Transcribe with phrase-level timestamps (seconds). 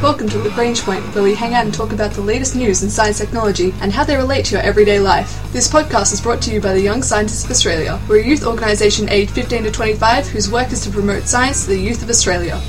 [0.00, 2.88] Welcome to Lagrange Point, where we hang out and talk about the latest news in
[2.88, 5.42] science technology and how they relate to your everyday life.
[5.52, 8.00] This podcast is brought to you by the Young Scientists of Australia.
[8.08, 11.70] We're a youth organisation aged 15 to 25 whose work is to promote science to
[11.70, 12.62] the youth of Australia.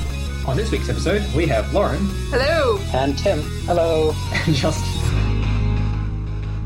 [0.44, 2.80] On this week's episode, we have Lauren Hello!
[2.92, 3.42] And Tim.
[3.64, 4.12] Hello.
[4.32, 4.90] and Justin.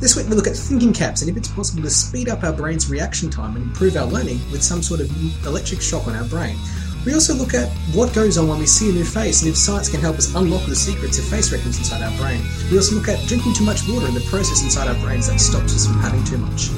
[0.00, 2.54] This week we look at thinking caps and if it's possible to speed up our
[2.54, 6.24] brain's reaction time and improve our learning with some sort of electric shock on our
[6.24, 6.56] brain.
[7.04, 9.58] We also look at what goes on when we see a new face and if
[9.58, 12.42] science can help us unlock the secrets of face recognition inside our brain.
[12.70, 15.38] We also look at drinking too much water and the process inside our brains that
[15.38, 16.70] stops us from having too much.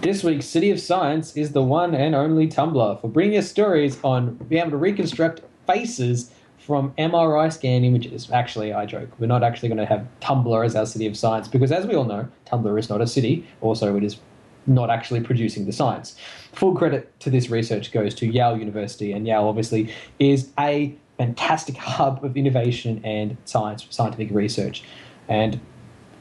[0.00, 3.98] This week's City of Science is the one and only Tumblr for bringing us stories
[4.02, 8.28] on being able to reconstruct faces from MRI scan images.
[8.32, 9.10] Actually, I joke.
[9.20, 11.94] We're not actually going to have Tumblr as our City of Science because, as we
[11.94, 13.46] all know, Tumblr is not a city.
[13.60, 14.18] Also, it is
[14.66, 16.16] not actually producing the science.
[16.52, 21.76] Full credit to this research goes to Yale University, and Yale obviously is a fantastic
[21.76, 24.82] hub of innovation and science, scientific research.
[25.28, 25.60] And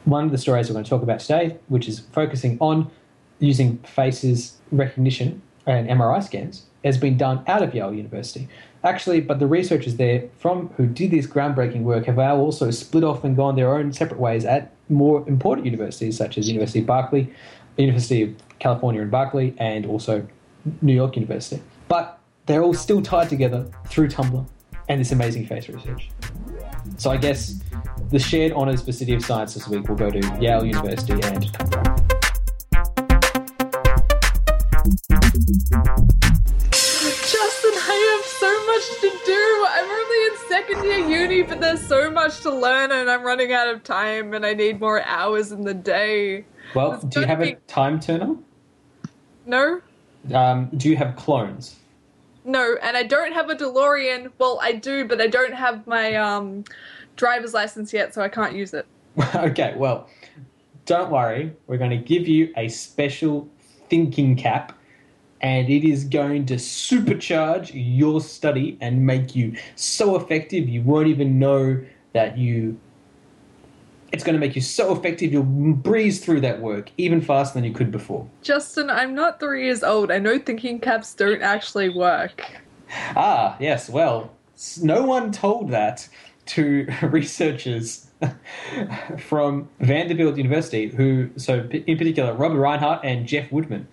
[0.06, 2.90] one of the stories we're going to talk about today, which is focusing on
[3.40, 8.48] using faces recognition and MRI scans, has been done out of Yale University.
[8.84, 13.04] Actually, but the researchers there from who did this groundbreaking work have now also split
[13.04, 16.86] off and gone their own separate ways at more important universities such as University of
[16.86, 17.34] Berkeley,
[17.84, 20.26] University of California in Berkeley, and also
[20.82, 21.62] New York University.
[21.88, 24.46] But they're all still tied together through Tumblr
[24.88, 26.10] and this amazing face research.
[26.98, 27.60] So I guess
[28.12, 31.44] the shared honours for City of Science this week will go to Yale University and
[31.44, 32.12] Tumblr.
[36.72, 39.66] Justin, I have so much to do.
[39.70, 43.52] I'm only in second year uni, but there's so much to learn, and I'm running
[43.52, 46.46] out of time, and I need more hours in the day.
[46.76, 48.36] Well, do you have a time turner?
[49.46, 49.82] No?
[50.34, 51.78] Um, do you have clones?
[52.44, 54.32] No, and I don't have a DeLorean.
[54.38, 56.64] Well, I do, but I don't have my um,
[57.16, 58.86] driver's license yet, so I can't use it.
[59.36, 60.08] okay, well,
[60.86, 61.54] don't worry.
[61.68, 63.50] We're going to give you a special
[63.90, 64.78] thinking cap,
[65.42, 71.08] and it is going to supercharge your study and make you so effective you won't
[71.08, 71.84] even know
[72.14, 72.80] that you.
[74.16, 77.66] It's going to make you so effective you'll breeze through that work even faster than
[77.66, 78.26] you could before.
[78.42, 80.10] Justin, I'm not three years old.
[80.10, 82.42] I know thinking caps don't actually work.
[83.18, 84.32] Ah, yes, well,
[84.82, 86.08] no one told that
[86.46, 88.08] to researchers
[89.20, 93.86] from Vanderbilt University, who, so in particular, Robert Reinhart and Jeff Woodman,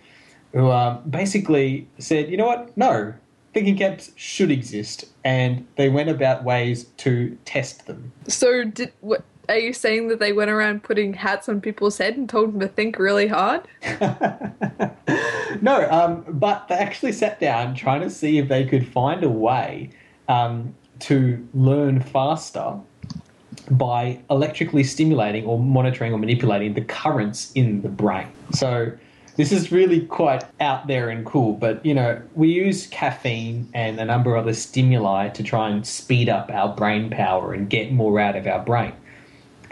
[0.52, 3.12] who um, basically said, you know what, no,
[3.54, 8.12] thinking caps should exist, and they went about ways to test them.
[8.28, 9.24] So, did what?
[9.48, 12.60] Are you saying that they went around putting hats on people's head and told them
[12.60, 13.62] to think really hard?
[15.60, 19.28] no, um, but they actually sat down trying to see if they could find a
[19.28, 19.90] way
[20.28, 22.78] um, to learn faster
[23.70, 28.28] by electrically stimulating or monitoring or manipulating the currents in the brain.
[28.52, 28.92] So
[29.36, 33.98] this is really quite out there and cool, but you know, we use caffeine and
[33.98, 37.92] a number of other stimuli to try and speed up our brain power and get
[37.92, 38.92] more out of our brain.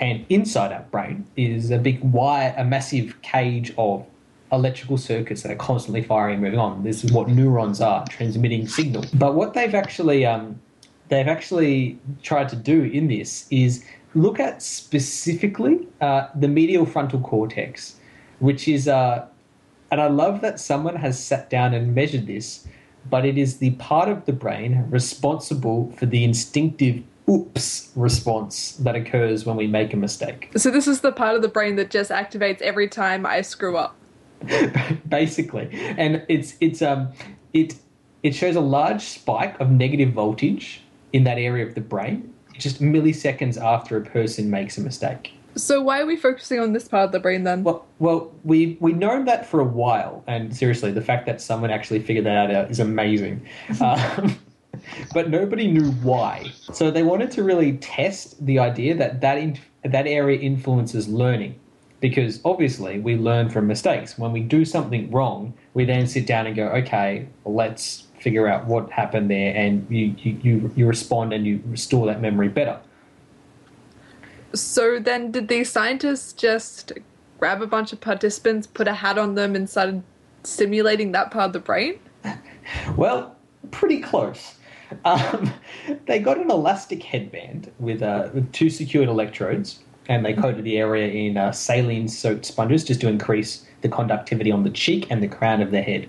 [0.00, 4.06] And inside our brain is a big wire, a massive cage of
[4.50, 6.82] electrical circuits that are constantly firing and moving on.
[6.82, 9.04] This is what neurons are, transmitting signal.
[9.14, 10.60] But what they've actually um,
[11.08, 13.84] they've actually tried to do in this is
[14.14, 17.96] look at specifically uh, the medial frontal cortex,
[18.38, 19.26] which is uh,
[19.90, 22.66] and I love that someone has sat down and measured this,
[23.08, 28.94] but it is the part of the brain responsible for the instinctive oops response that
[28.96, 30.50] occurs when we make a mistake.
[30.56, 33.76] So, this is the part of the brain that just activates every time I screw
[33.76, 33.96] up.
[35.08, 37.12] basically and it's it's um
[37.52, 37.74] it
[38.22, 40.80] it shows a large spike of negative voltage
[41.12, 45.82] in that area of the brain just milliseconds after a person makes a mistake So,
[45.82, 47.64] why are we focusing on this part of the brain then?
[47.64, 51.70] well well we we've known that for a while and seriously the fact that someone
[51.70, 53.46] actually figured that out is amazing
[53.82, 54.38] um,
[55.12, 59.58] but nobody knew why so they wanted to really test the idea that that in,
[59.84, 61.58] that area influences learning
[62.00, 64.18] because obviously we learn from mistakes.
[64.18, 68.66] When we do something wrong, we then sit down and go, okay, let's figure out
[68.66, 72.78] what happened there, and you, you, you, respond and you restore that memory better.
[74.52, 76.92] So, then did these scientists just
[77.38, 80.02] grab a bunch of participants, put a hat on them, and started
[80.42, 81.98] stimulating that part of the brain?
[82.96, 83.34] Well,
[83.72, 84.54] pretty close.
[85.04, 85.52] Um,
[86.06, 90.78] they got an elastic headband with, uh, with two secured electrodes, and they coated the
[90.78, 95.22] area in uh, saline soaked sponges just to increase the conductivity on the cheek and
[95.22, 96.08] the crown of the head.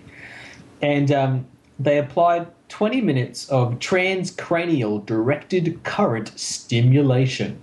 [0.81, 1.47] And um,
[1.79, 7.61] they applied 20 minutes of transcranial directed current stimulation.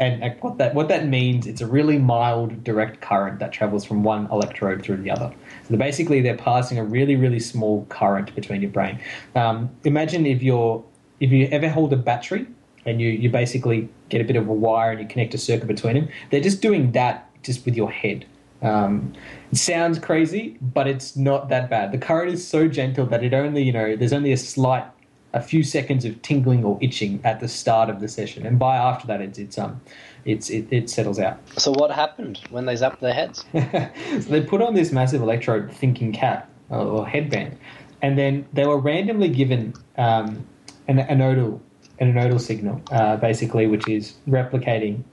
[0.00, 4.02] And what that what that means, it's a really mild direct current that travels from
[4.02, 5.30] one electrode through the other.
[5.68, 8.98] So basically, they're passing a really really small current between your brain.
[9.36, 10.82] Um, imagine if you're
[11.20, 12.46] if you ever hold a battery
[12.86, 15.68] and you you basically get a bit of a wire and you connect a circuit
[15.68, 16.08] between them.
[16.30, 18.24] They're just doing that just with your head.
[18.62, 19.12] Um,
[19.52, 21.92] it sounds crazy, but it's not that bad.
[21.92, 24.84] The current is so gentle that it only, you know, there's only a slight,
[25.32, 28.76] a few seconds of tingling or itching at the start of the session, and by
[28.76, 29.80] after that, it's it's um,
[30.24, 31.38] it's it, it settles out.
[31.58, 33.44] So what happened when they zapped their heads?
[34.24, 37.56] so they put on this massive electrode thinking cap or, or headband,
[38.02, 40.46] and then they were randomly given um,
[40.88, 41.60] an anodal
[42.00, 45.04] an anodal signal, uh, basically, which is replicating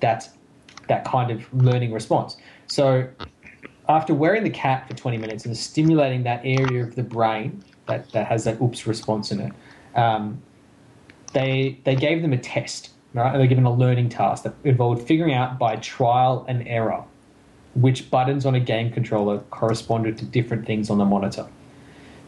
[0.00, 0.28] that
[0.88, 2.36] that kind of learning response.
[2.66, 3.08] So
[3.88, 8.10] after wearing the cap for 20 minutes and stimulating that area of the brain that,
[8.12, 9.52] that has that oops response in it,
[9.96, 10.40] um,
[11.32, 13.32] they, they gave them a test, right?
[13.32, 17.04] They were given a learning task that involved figuring out by trial and error
[17.74, 21.46] which buttons on a game controller corresponded to different things on the monitor.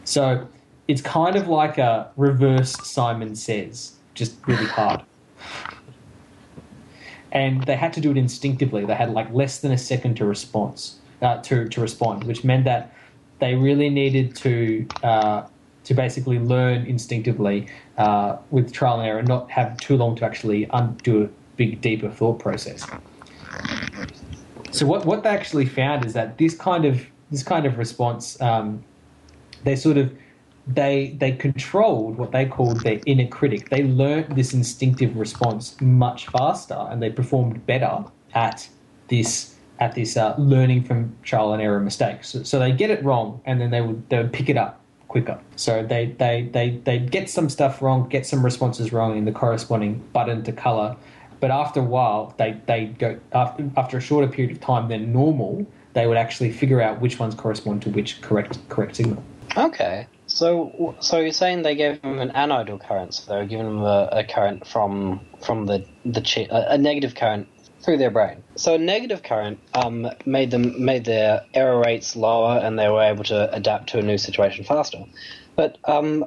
[0.05, 0.47] So
[0.87, 5.03] it's kind of like a reverse Simon Says, just really hard
[7.31, 8.85] and they had to do it instinctively.
[8.85, 12.65] They had like less than a second to response uh, to to respond, which meant
[12.65, 12.93] that
[13.41, 15.47] they really needed to uh,
[15.83, 17.67] to basically learn instinctively
[17.97, 21.81] uh, with trial and error, and not have too long to actually undo a big
[21.81, 22.87] deeper thought process.
[24.71, 28.39] So what what they actually found is that this kind of this kind of response,
[28.41, 28.83] um,
[29.63, 30.13] they sort of
[30.67, 33.69] they they controlled what they called their inner critic.
[33.69, 38.69] They learnt this instinctive response much faster, and they performed better at
[39.07, 39.50] this
[39.81, 42.29] at this uh, learning from trial and error mistakes.
[42.29, 44.79] So, so they get it wrong, and then they would they would pick it up
[45.09, 45.37] quicker.
[45.57, 49.31] So they they they they get some stuff wrong, get some responses wrong in the
[49.31, 50.95] corresponding button to color,
[51.41, 55.11] but after a while, they they go after after a shorter period of time than
[55.11, 55.65] normal.
[55.93, 59.21] They would actually figure out which ones correspond to which correct correct signal.
[59.57, 60.07] Okay.
[60.27, 63.81] So, so you're saying they gave him an anodal current, so they were giving him
[63.81, 67.49] a, a current from from the the a, a negative current
[67.83, 68.43] through their brain.
[68.55, 73.03] So a negative current um, made them made their error rates lower, and they were
[73.03, 74.99] able to adapt to a new situation faster.
[75.55, 76.25] But um,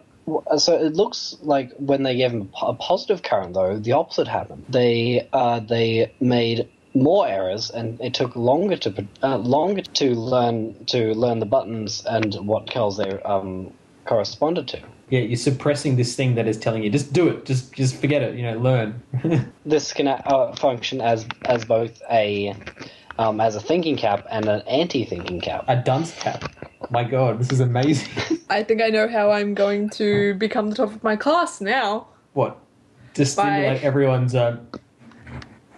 [0.56, 4.64] so it looks like when they gave them a positive current, though, the opposite happened.
[4.68, 10.84] They uh, they made more errors, and it took longer to uh, longer to learn
[10.86, 13.72] to learn the buttons and what colors they um,
[14.06, 14.82] corresponded to.
[15.10, 18.22] Yeah, you're suppressing this thing that is telling you just do it, just just forget
[18.22, 19.02] it, you know, learn.
[19.66, 22.56] this can uh, function as as both a
[23.18, 25.64] um, as a thinking cap and an anti-thinking cap.
[25.68, 26.44] A dunce cap.
[26.90, 28.10] My God, this is amazing.
[28.50, 32.08] I think I know how I'm going to become the top of my class now.
[32.32, 32.58] What?
[33.14, 33.86] To stimulate By...
[33.86, 34.34] everyone's.
[34.34, 34.58] Uh...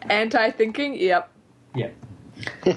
[0.09, 0.95] Anti-thinking.
[0.95, 1.31] Yep.
[1.75, 1.91] Yeah.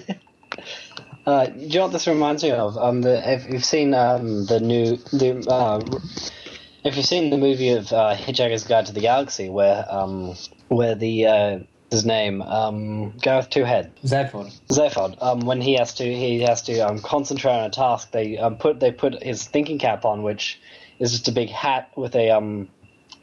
[1.26, 2.76] Uh, do you know what this reminds me of?
[2.76, 5.80] Um, the, if you've seen um, the new the uh,
[6.84, 10.36] if you've seen the movie of uh, Hitchhiker's Guide to the Galaxy, where um,
[10.68, 11.60] where the uh,
[11.92, 16.62] his name um, Gareth Two Head Zaphod Zaphod um, when he has to he has
[16.64, 18.12] to um, concentrate on a task.
[18.12, 20.60] They um, put they put his thinking cap on, which
[21.00, 22.70] is just a big hat with a um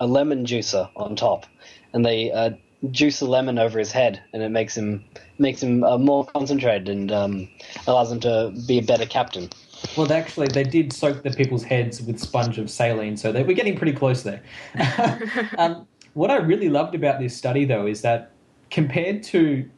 [0.00, 1.46] a lemon juicer on top,
[1.92, 2.50] and they uh,
[2.90, 5.04] juice a lemon over his head, and it makes him
[5.38, 7.48] makes him uh, more concentrated and um,
[7.86, 9.48] allows him to be a better captain.
[9.96, 13.54] Well, actually, they did soak the people's heads with sponge of saline, so they were
[13.54, 14.42] getting pretty close there.
[15.58, 18.32] um, what I really loved about this study, though, is that
[18.70, 19.68] compared to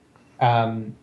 [0.41, 0.97] um,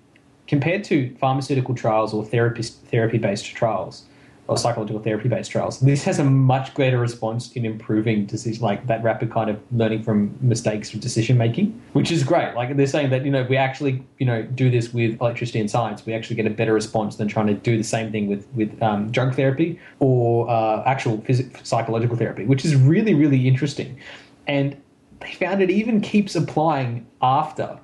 [0.48, 4.05] compared to pharmaceutical trials or therapy therapy based trials,
[4.47, 5.79] or psychological therapy based trials.
[5.79, 10.03] This has a much greater response in improving decision, like that rapid kind of learning
[10.03, 12.53] from mistakes of decision making, which is great.
[12.53, 15.69] Like they're saying that you know we actually you know do this with electricity and
[15.69, 18.47] science, we actually get a better response than trying to do the same thing with
[18.53, 23.99] with um, drug therapy or uh, actual phys- psychological therapy, which is really really interesting.
[24.47, 24.79] And
[25.21, 27.79] they found it even keeps applying after.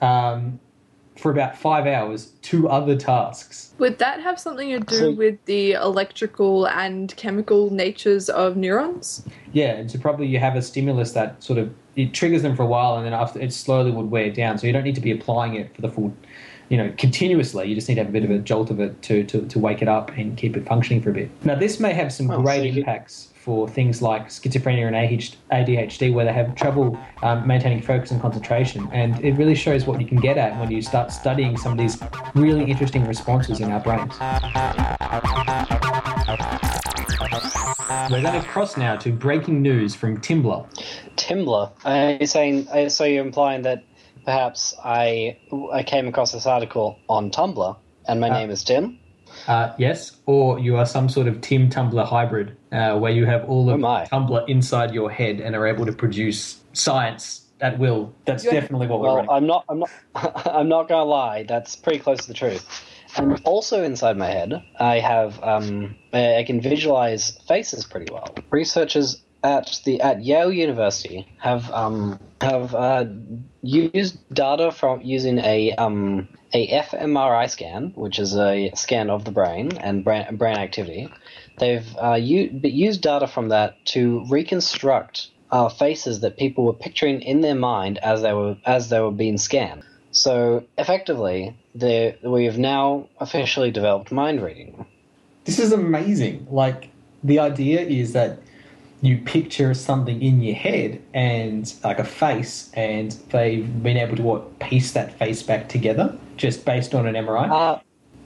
[0.00, 0.60] Um,
[1.16, 3.72] for about five hours to other tasks.
[3.78, 9.24] Would that have something to do so, with the electrical and chemical natures of neurons?
[9.52, 12.64] Yeah, and so probably you have a stimulus that sort of it triggers them for
[12.64, 14.58] a while, and then after it slowly would wear down.
[14.58, 16.12] So you don't need to be applying it for the full,
[16.68, 17.68] you know, continuously.
[17.68, 19.58] You just need to have a bit of a jolt of it to to, to
[19.58, 21.30] wake it up and keep it functioning for a bit.
[21.44, 24.96] Now this may have some oh, great so impacts for things like schizophrenia and
[25.52, 28.88] ADHD, where they have trouble um, maintaining focus and concentration.
[28.90, 31.78] And it really shows what you can get at when you start studying some of
[31.78, 32.02] these
[32.34, 34.14] really interesting responses in our brains.
[38.10, 40.66] We're going to cross now to breaking news from Timbler.
[41.16, 41.70] Timbler.
[41.84, 42.88] Are you saying?
[42.88, 43.84] So you're implying that
[44.24, 45.36] perhaps I
[45.72, 47.76] I came across this article on Tumblr,
[48.08, 48.98] and my Uh, name is Tim.
[49.46, 53.44] Uh, yes, or you are some sort of Tim Tumblr hybrid, uh, where you have
[53.48, 54.06] all Oh of my.
[54.06, 58.14] Tumblr inside your head and are able to produce science at will.
[58.24, 59.30] That's You're- definitely what we're Well, running.
[59.30, 59.64] I'm not.
[59.68, 59.90] I'm not.
[60.46, 61.42] I'm not gonna lie.
[61.44, 62.66] That's pretty close to the truth.
[63.16, 65.40] And also inside my head, I have.
[65.42, 68.34] Um, I I can visualize faces pretty well.
[68.50, 73.04] Researchers at the at Yale University have um, have uh,
[73.62, 79.30] used data from using a um, a fMRI scan, which is a scan of the
[79.30, 81.12] brain and brain, brain activity.
[81.58, 87.20] They've uh, u- used data from that to reconstruct uh, faces that people were picturing
[87.20, 89.84] in their mind as they were as they were being scanned.
[90.10, 94.86] So effectively, we have now officially developed mind reading.
[95.44, 96.46] This is amazing.
[96.50, 96.88] Like
[97.22, 98.38] the idea is that
[99.06, 104.22] you picture something in your head and like a face, and they've been able to
[104.22, 107.50] what piece that face back together just based on an MRI.
[107.50, 107.80] Uh,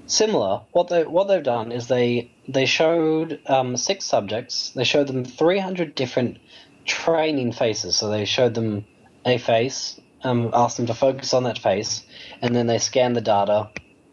[0.06, 0.62] similar.
[0.72, 4.70] What they what they've done is they they showed um, six subjects.
[4.70, 6.38] They showed them 300 different
[6.86, 7.96] training faces.
[7.96, 8.84] So they showed them
[9.24, 12.04] a face, um, asked them to focus on that face,
[12.42, 13.70] and then they scanned the data,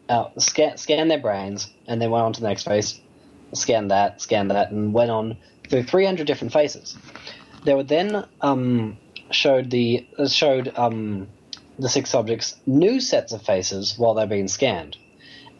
[0.08, 3.00] out, scan scan their brains, and then went on to the next face,
[3.54, 5.36] scanned that, scanned that, and went on
[5.68, 6.96] through 300 different faces.
[7.64, 8.96] They were then um,
[9.30, 11.28] showed the uh, showed um,
[11.78, 14.96] the six subjects new sets of faces while they're being scanned.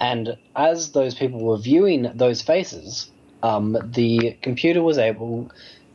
[0.00, 3.10] And as those people were viewing those faces,
[3.42, 5.50] um, the computer was able,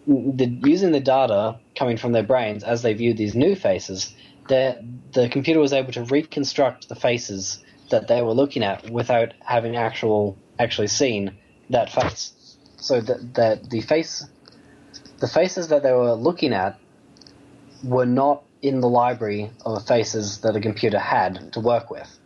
[0.07, 4.13] the, using the data coming from their brains as they viewed these new faces,
[4.47, 9.33] the, the computer was able to reconstruct the faces that they were looking at without
[9.41, 11.37] having actual actually seen
[11.69, 12.33] that face.
[12.81, 14.27] So that, that the face,
[15.19, 16.79] the faces that they were looking at,
[17.83, 22.19] were not in the library of faces that a computer had to work with.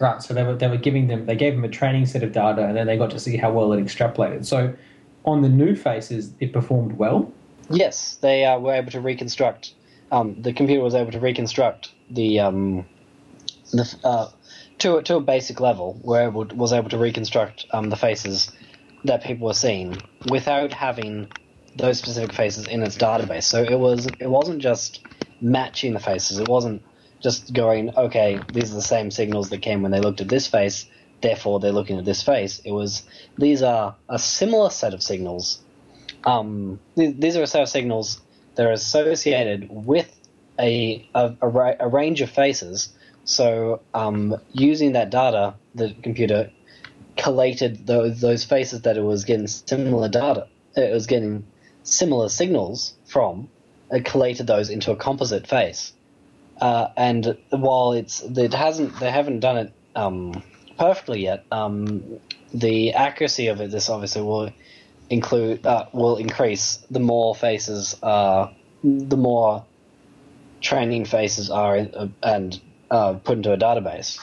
[0.00, 2.32] Right, so they were they were giving them they gave them a training set of
[2.32, 4.46] data and then they got to see how well it extrapolated.
[4.46, 4.74] So
[5.24, 7.30] on the new faces it performed well.
[7.68, 9.74] Yes, they uh, were able to reconstruct.
[10.10, 12.86] Um, the computer was able to reconstruct the um,
[13.72, 14.28] the uh,
[14.78, 16.00] to a- to a basic level.
[16.02, 18.50] Were able was able to reconstruct um, the faces
[19.04, 21.28] that people were seeing without having
[21.76, 23.44] those specific faces in its database.
[23.44, 25.02] So it was it wasn't just
[25.40, 26.38] matching the faces.
[26.40, 26.82] It wasn't
[27.22, 28.46] just going okay.
[28.50, 30.86] These are the same signals that came when they looked at this face.
[31.22, 32.60] Therefore, they're looking at this face.
[32.60, 33.04] It was
[33.38, 35.60] these are a similar set of signals
[36.24, 38.22] um, th- these are a set of signals
[38.56, 40.10] that are associated with
[40.60, 42.94] a, a, a, ra- a range of faces.
[43.24, 46.52] So, um, using that data, the computer
[47.16, 51.46] collated those, those faces that it was getting similar data, it was getting
[51.82, 53.48] similar signals from,
[53.90, 55.92] it collated those into a composite face.
[56.60, 60.42] Uh, and while it's it hasn't they haven't done it um,
[60.78, 62.20] perfectly yet, um,
[62.52, 64.50] the accuracy of it this obviously will
[65.08, 68.52] include uh, will increase the more faces uh,
[68.84, 69.64] the more
[70.60, 74.18] training faces are uh, and uh, put into a database.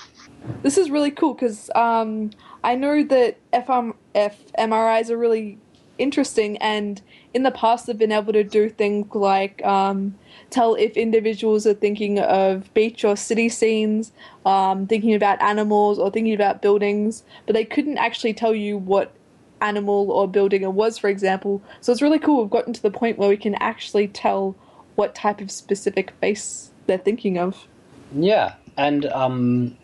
[0.64, 2.32] This is really cool because um,
[2.64, 5.58] I know that FM, fMRIs are really
[5.98, 7.02] interesting, and
[7.34, 10.16] in the past they've been able to do things like um,
[10.50, 14.12] tell if individuals are thinking of beach or city scenes,
[14.46, 19.14] um, thinking about animals, or thinking about buildings, but they couldn't actually tell you what
[19.62, 21.62] animal or building it was, for example.
[21.82, 24.56] So it's really cool we've gotten to the point where we can actually tell
[24.96, 27.68] what type of specific face they're thinking of.
[28.14, 29.78] Yeah, and um,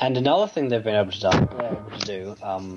[0.00, 2.76] and another thing they've been able to do, able to do um,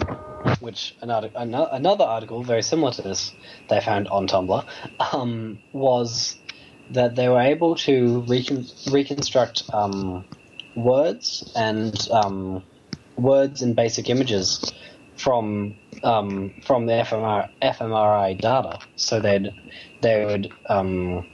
[0.60, 3.34] which another ano- another article very similar to this
[3.70, 4.66] they found on Tumblr,
[5.14, 6.36] um, was
[6.92, 10.26] that they were able to recon- reconstruct um,
[10.76, 12.64] words and um,
[13.18, 14.74] words and basic images
[15.18, 18.80] from um, from the FMR- fMRI data.
[18.96, 19.52] So they'd
[20.02, 21.26] they would um,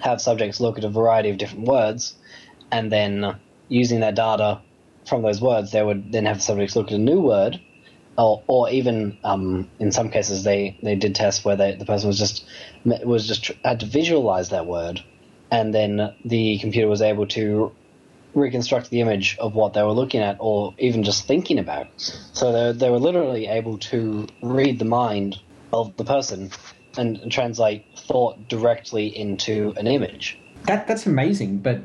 [0.00, 2.14] have subjects look at a variety of different words,
[2.70, 3.36] and then
[3.68, 4.60] using that data
[5.06, 7.60] from those words, they would then have the subjects look at a new word,
[8.16, 12.08] or, or even um, in some cases they, they did tests where they, the person
[12.08, 12.44] was just
[12.84, 15.02] was just had to visualize that word,
[15.50, 17.72] and then the computer was able to
[18.34, 21.86] reconstruct the image of what they were looking at or even just thinking about.
[21.98, 25.38] So they, they were literally able to read the mind
[25.72, 26.50] of the person
[26.96, 30.38] and, and translate thought directly into an image.
[30.66, 31.80] That that's amazing, but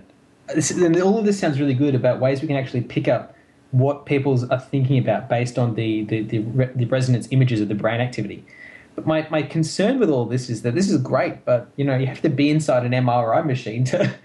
[0.54, 3.36] this, and all of this sounds really good about ways we can actually pick up
[3.72, 7.68] what people are thinking about based on the the, the, re, the resonance images of
[7.68, 8.46] the brain activity.
[8.96, 11.96] But my, my concern with all this is that this is great, but you know
[11.96, 14.16] you have to be inside an MRI machine to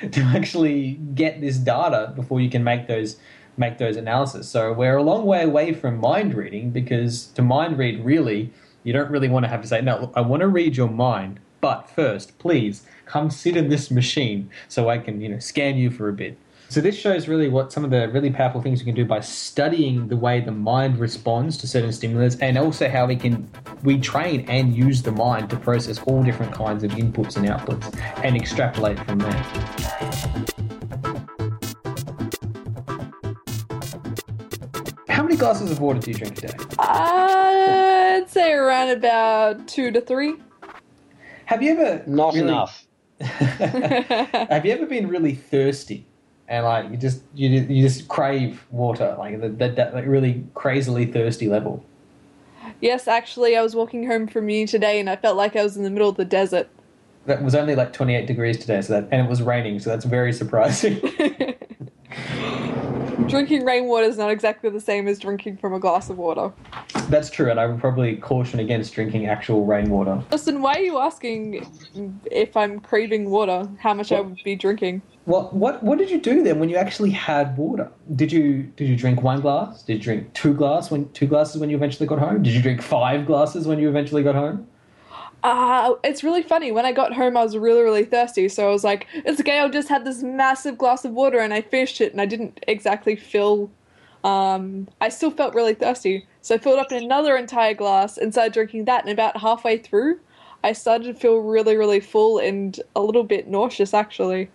[0.10, 3.16] to actually get this data before you can make those
[3.56, 4.48] make those analysis.
[4.48, 8.52] So we're a long way away from mind reading because to mind read really
[8.82, 10.00] you don't really want to have to say no.
[10.00, 14.50] Look, I want to read your mind, but first, please come sit in this machine
[14.68, 16.38] so I can you know scan you for a bit.
[16.70, 19.18] So this shows really what some of the really powerful things we can do by
[19.18, 23.50] studying the way the mind responds to certain stimulus, and also how we can
[23.82, 27.92] we train and use the mind to process all different kinds of inputs and outputs
[28.22, 29.44] and extrapolate from there.
[35.08, 36.54] How many glasses of water do you drink a day?
[36.78, 40.36] I'd say around about two to three.
[41.50, 42.84] Have you ever Not really- enough.
[43.20, 46.06] Have you ever been really thirsty
[46.46, 50.44] and like you just you, you just crave water like that that, that like really
[50.54, 51.84] crazily thirsty level?
[52.80, 55.76] Yes, actually, I was walking home from uni today and I felt like I was
[55.76, 56.68] in the middle of the desert.
[57.26, 60.04] That was only like 28 degrees today, so that and it was raining, so that's
[60.04, 61.00] very surprising.
[63.28, 66.52] Drinking rainwater is not exactly the same as drinking from a glass of water.
[67.08, 70.22] that's true, and I would probably caution against drinking actual rainwater.
[70.30, 71.66] Listen, why are you asking
[72.30, 75.02] if I'm craving water, how much I would be drinking?
[75.26, 77.90] Well, what what did you do then when you actually had water?
[78.16, 79.82] Did you did you drink one glass?
[79.82, 82.42] Did you drink two glass when two glasses when you eventually got home?
[82.42, 84.66] Did you drink five glasses when you eventually got home?
[85.42, 86.70] Uh, it's really funny.
[86.72, 88.48] When I got home, I was really, really thirsty.
[88.48, 91.38] So I was like, it's okay, I'll just have this massive glass of water.
[91.38, 93.70] And I finished it, and I didn't exactly feel.
[94.22, 96.26] Um, I still felt really thirsty.
[96.42, 99.04] So I filled up another entire glass and started drinking that.
[99.04, 100.20] And about halfway through,
[100.62, 104.50] I started to feel really, really full and a little bit nauseous, actually.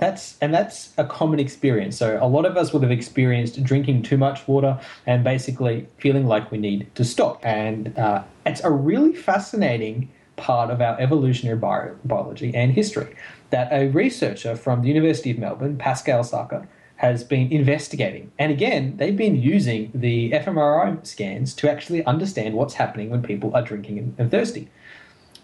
[0.00, 1.96] That's and that's a common experience.
[1.98, 6.26] So a lot of us would have experienced drinking too much water and basically feeling
[6.26, 7.38] like we need to stop.
[7.44, 13.14] And uh, it's a really fascinating part of our evolutionary bio- biology and history
[13.50, 18.32] that a researcher from the University of Melbourne, Pascal Saker, has been investigating.
[18.38, 23.54] And again, they've been using the fMRI scans to actually understand what's happening when people
[23.54, 24.70] are drinking and thirsty.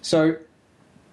[0.01, 0.37] So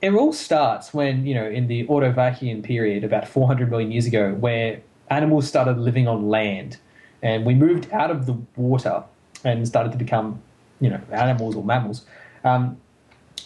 [0.03, 4.33] it all starts when you know in the Ordovician period about 400 million years ago
[4.33, 6.77] where animals started living on land
[7.21, 9.03] and we moved out of the water
[9.45, 10.41] and started to become
[10.81, 12.05] you know animals or mammals
[12.43, 12.75] um,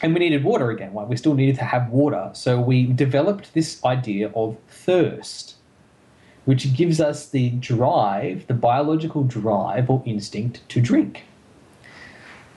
[0.02, 2.32] and we needed water again we still needed to have water.
[2.34, 5.56] So we developed this idea of thirst
[6.46, 11.24] which gives us the drive the biological drive or instinct to drink.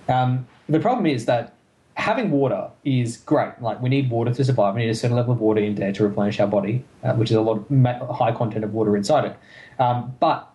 [0.09, 1.55] Um, the problem is that
[1.95, 3.61] having water is great.
[3.61, 4.75] Like we need water to survive.
[4.75, 7.31] We need a certain level of water in there to replenish our body, uh, which
[7.31, 9.37] is a lot of high content of water inside it.
[9.79, 10.51] Um, but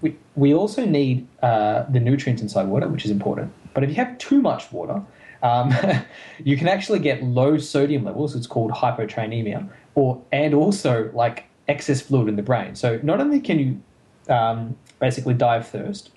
[0.00, 3.52] we we also need uh, the nutrients inside water, which is important.
[3.74, 5.02] But if you have too much water,
[5.42, 5.74] um,
[6.44, 8.34] you can actually get low sodium levels.
[8.34, 12.74] It's called hyponatremia, or and also like excess fluid in the brain.
[12.74, 16.10] So not only can you um, basically die of thirst,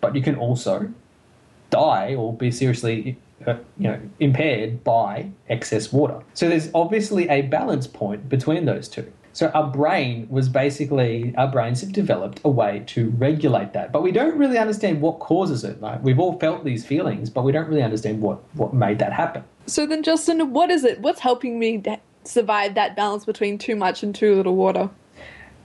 [0.00, 0.92] but you can also
[1.70, 6.20] die or be seriously uh, you know impaired by excess water.
[6.34, 9.10] So there's obviously a balance point between those two.
[9.32, 14.02] So our brain was basically our brains have developed a way to regulate that, but
[14.02, 15.80] we don't really understand what causes it.
[15.80, 19.12] Like we've all felt these feelings, but we don't really understand what what made that
[19.12, 19.44] happen.
[19.66, 21.00] So then, Justin, what is it?
[21.00, 21.82] What's helping me
[22.24, 24.90] survive that balance between too much and too little water?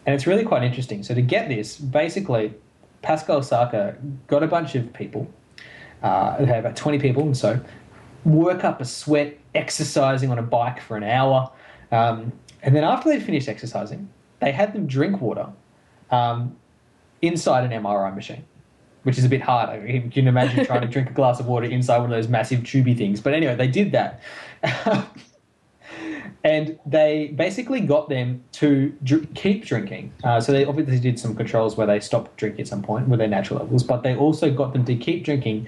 [0.06, 1.02] And it's really quite interesting.
[1.02, 2.54] So to get this, basically,
[3.02, 5.28] Pascal Saker got a bunch of people,
[6.06, 7.60] uh, they had about 20 people, and so
[8.26, 11.52] work up a sweat, exercising on a bike for an hour.
[11.92, 14.08] Um, and then after they'd finished exercising,
[14.40, 15.48] they had them drink water
[16.12, 16.56] um,
[17.24, 18.44] inside an MRI machine,
[19.02, 19.70] which is a bit hard.
[19.70, 22.16] I mean, You can imagine trying to drink a glass of water inside one of
[22.16, 23.20] those massive tubey things.
[23.20, 24.22] But anyway, they did that.
[26.44, 30.14] and they basically got them to dr- keep drinking.
[30.24, 33.18] Uh, so they obviously did some controls where they stopped drinking at some point with
[33.18, 35.68] their natural levels, but they also got them to keep drinking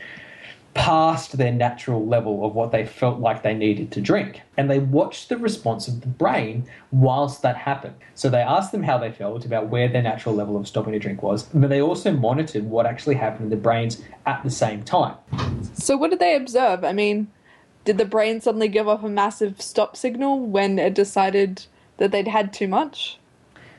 [0.77, 4.41] past their natural level of what they felt like they needed to drink.
[4.55, 7.95] And they watched the response of the brain whilst that happened.
[8.13, 10.99] So they asked them how they felt about where their natural level of stopping to
[10.99, 14.83] drink was, but they also monitored what actually happened in the brains at the same
[14.83, 15.15] time.
[15.73, 16.83] So what did they observe?
[16.83, 17.27] I mean,
[17.83, 21.65] did the brain suddenly give off a massive stop signal when it decided
[21.97, 23.17] that they'd had too much?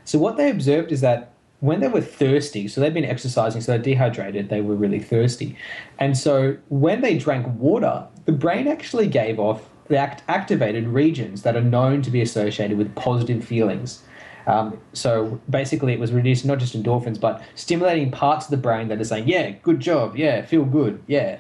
[0.04, 3.72] So what they observed is that when they were thirsty, so they'd been exercising, so
[3.72, 5.56] they're dehydrated, they were really thirsty.
[5.98, 11.42] And so when they drank water, the brain actually gave off the act- activated regions
[11.42, 14.02] that are known to be associated with positive feelings.
[14.46, 18.88] Um, so basically, it was reducing not just endorphins, but stimulating parts of the brain
[18.88, 21.38] that are saying, yeah, good job, yeah, feel good, yeah.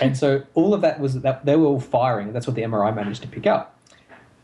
[0.00, 2.32] and so all of that was that they were all firing.
[2.32, 3.78] That's what the MRI managed to pick up.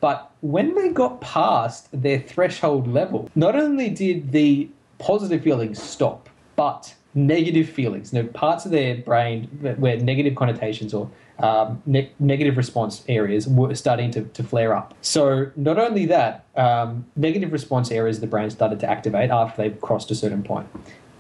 [0.00, 4.68] But when they got past their threshold level, not only did the
[4.98, 9.44] positive feelings stop, but negative feelings, you know, parts of their brain
[9.78, 14.94] where negative connotations or um, ne- negative response areas were starting to, to flare up.
[15.02, 19.62] So, not only that, um, negative response areas of the brain started to activate after
[19.62, 20.68] they've crossed a certain point,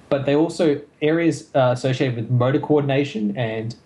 [0.08, 3.76] but they also, areas uh, associated with motor coordination and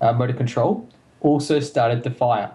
[0.00, 0.88] uh, motor control
[1.20, 2.50] also started to fire.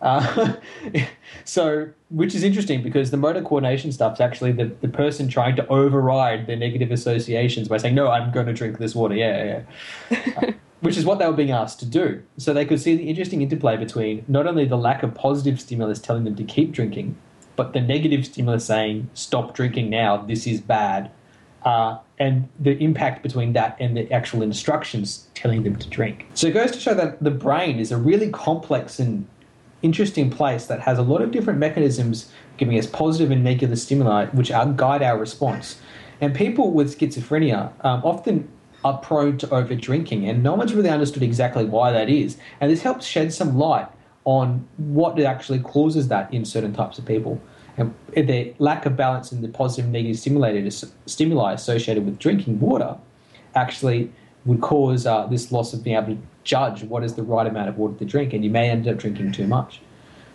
[0.00, 0.54] Uh,
[1.44, 5.56] so, which is interesting because the motor coordination stuff is actually the, the person trying
[5.56, 9.14] to override their negative associations by saying, No, I'm going to drink this water.
[9.14, 9.62] Yeah,
[10.10, 10.50] yeah.
[10.80, 12.22] which is what they were being asked to do.
[12.38, 15.98] So they could see the interesting interplay between not only the lack of positive stimulus
[15.98, 17.16] telling them to keep drinking,
[17.56, 21.10] but the negative stimulus saying, Stop drinking now, this is bad.
[21.62, 26.26] Uh, and the impact between that and the actual instructions telling them to drink.
[26.32, 29.26] So it goes to show that the brain is a really complex and
[29.82, 34.26] interesting place that has a lot of different mechanisms giving us positive and negative stimuli
[34.26, 35.80] which are, guide our response.
[36.20, 38.48] And people with schizophrenia um, often
[38.84, 42.36] are prone to over drinking, and no one's really understood exactly why that is.
[42.60, 43.88] And this helps shed some light
[44.24, 47.40] on what actually causes that in certain types of people.
[47.76, 50.18] And the lack of balance in the positive and negative
[51.06, 52.96] stimuli associated with drinking water
[53.54, 54.12] actually
[54.50, 57.68] would cause uh, this loss of being able to judge what is the right amount
[57.68, 59.80] of water to drink, and you may end up drinking too much.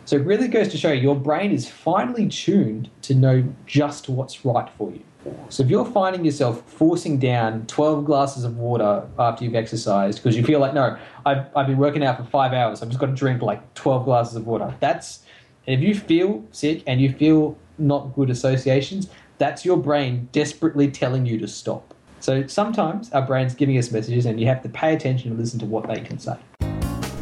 [0.05, 4.45] So it really goes to show your brain is finely tuned to know just what's
[4.45, 5.01] right for you.
[5.49, 10.37] So if you're finding yourself forcing down 12 glasses of water after you've exercised because
[10.37, 13.07] you feel like, no, I've, I've been working out for five hours, I've just got
[13.07, 14.73] to drink like 12 glasses of water.
[14.79, 15.23] That's,
[15.65, 21.25] if you feel sick and you feel not good associations, that's your brain desperately telling
[21.25, 21.94] you to stop.
[22.19, 25.59] So sometimes our brain's giving us messages and you have to pay attention and listen
[25.59, 26.37] to what they can say.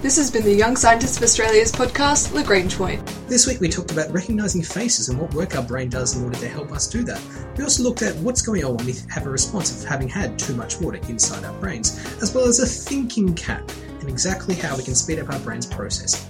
[0.03, 3.05] This has been the Young Scientists of Australia's podcast, Lagrange Point.
[3.29, 6.37] This week we talked about recognising faces and what work our brain does in order
[6.39, 7.21] to help us do that.
[7.55, 10.37] We also looked at what's going on when we have a response of having had
[10.37, 13.63] too much water inside our brains, as well as a thinking cap,
[14.01, 16.29] and exactly how we can speed up our brain's processing.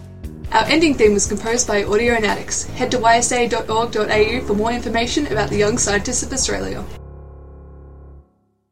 [0.51, 2.69] Our ending theme was composed by Audionautics.
[2.73, 6.85] Head to ysa.org.au for more information about the Young Scientists of Australia.